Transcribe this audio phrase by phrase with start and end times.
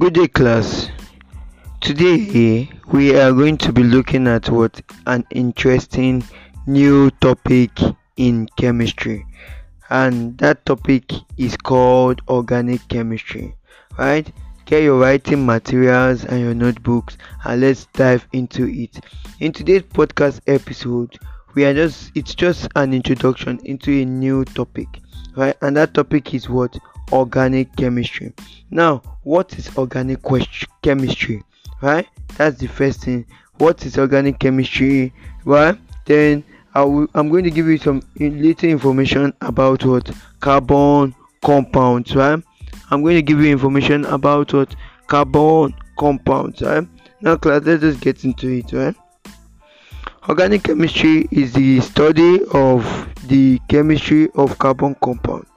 [0.00, 0.88] Good day, class.
[1.82, 6.24] Today we are going to be looking at what an interesting
[6.66, 7.70] new topic
[8.16, 9.26] in chemistry,
[9.90, 13.54] and that topic is called organic chemistry.
[13.98, 14.32] Right?
[14.64, 19.04] Get your writing materials and your notebooks, and let's dive into it.
[19.40, 21.18] In today's podcast episode,
[21.54, 24.88] we are just it's just an introduction into a new topic,
[25.36, 25.58] right?
[25.60, 26.74] And that topic is what
[27.12, 28.32] organic chemistry.
[28.70, 30.20] Now, what is organic
[30.82, 31.42] chemistry?
[31.82, 32.06] Right?
[32.36, 33.26] That's the first thing.
[33.58, 35.12] What is organic chemistry?
[35.44, 35.78] Right?
[36.06, 40.10] Then I will, I'm going to give you some little information about what
[40.40, 42.14] carbon compounds.
[42.14, 42.42] Right?
[42.90, 44.74] I'm going to give you information about what
[45.06, 46.62] carbon compounds.
[46.62, 46.86] Right?
[47.20, 48.72] Now, class, let's just get into it.
[48.72, 48.94] Right?
[50.28, 55.49] Organic chemistry is the study of the chemistry of carbon compounds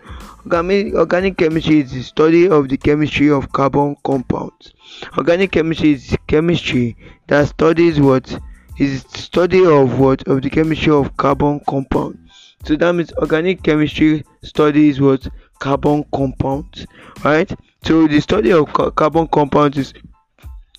[0.45, 4.73] Organic chemistry is the study of the chemistry of carbon compounds.
[5.17, 8.38] Organic chemistry is chemistry that studies what
[8.77, 12.55] is study of what of the chemistry of carbon compounds.
[12.66, 15.25] So that means organic chemistry studies what
[15.59, 16.86] carbon compounds,
[17.23, 17.49] right?
[17.86, 19.94] So the study of ca carbon compounds is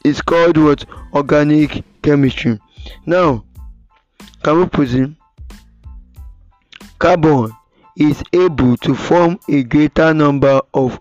[0.04, 2.60] is called what organic chemistry.
[3.06, 3.44] Now,
[4.42, 5.16] can we?
[6.98, 7.50] Carbon
[7.96, 10.98] is able to form a greater number of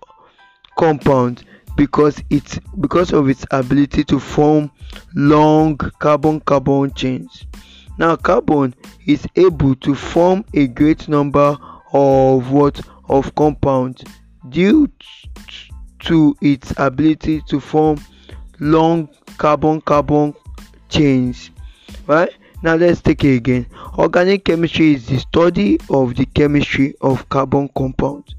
[0.78, 1.44] compounds
[1.76, 4.72] because it because of its ability to form
[5.16, 7.46] long carbon carbon chains.
[7.98, 11.58] Now carbon is able to form a great number
[11.94, 12.82] of what?
[13.10, 14.04] Of compounds
[14.50, 14.90] due
[16.00, 18.00] to its ability to form
[18.60, 20.34] long carbon carbon
[20.90, 21.52] chains
[22.08, 22.32] right
[22.64, 23.67] now let's take it again.
[23.97, 28.33] Organic chemistry is the study of the chemistry of carbon compounds.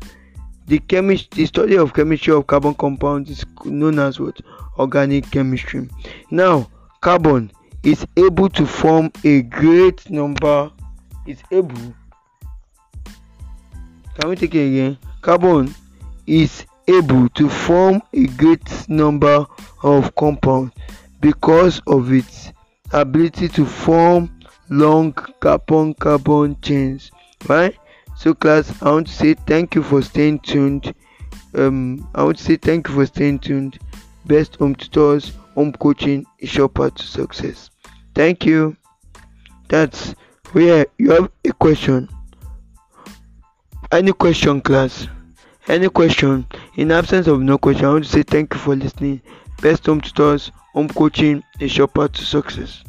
[0.66, 4.40] The chemist the study of chemistry of carbon compounds is known as what?
[4.78, 5.88] Organic chemistry.
[6.30, 6.70] Now
[7.02, 7.52] carbon
[7.82, 10.70] is able to form a great number
[11.26, 11.94] is able
[14.18, 14.98] can we take it again?
[15.22, 15.74] Carbon
[16.26, 19.44] is able to form a great number
[19.82, 20.72] of compounds
[21.20, 22.52] because of its
[22.94, 24.30] ability to form
[24.70, 27.10] long carbon carbon chains
[27.48, 27.76] right?
[28.16, 30.94] So class i want to say thank you for staying tuned.
[31.54, 33.78] Um i want to say thank you for staying tuned.
[34.24, 37.70] Best home tutors home coaching is your path to success.
[38.14, 38.76] Thank you.
[39.68, 40.14] That's
[40.52, 42.08] where you have a question.
[43.90, 45.08] Any question class?
[45.66, 46.46] Any question?
[46.76, 49.20] In absence of no question i want to say thank you for listening.
[49.60, 52.82] Best home tutors home coaching is your path to success